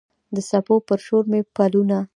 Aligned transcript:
د 0.35 0.37
څپو 0.49 0.75
پر 0.87 0.99
شور 1.05 1.23
مې 1.31 1.41
پلونه 1.55 1.99